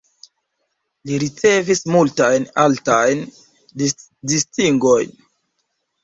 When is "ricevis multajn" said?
1.23-2.47